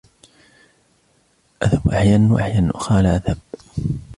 أذهب 1.63 1.87
أحياناً، 1.87 2.33
وأحياناً 2.33 2.71
أُخْرى 2.75 3.01
لا 3.03 3.15
أذهب. 3.15 3.37